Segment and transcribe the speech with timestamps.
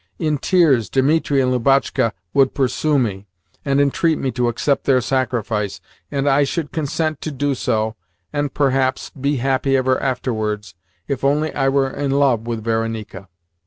[0.17, 3.27] In tears Dimitri and Lubotshka would pursue me,
[3.63, 7.95] and entreat me to accept their sacrifice, and I should consent to do so,
[8.33, 10.73] and, perhaps, be happy ever afterwards
[11.07, 13.27] if only I were in love with Varenika."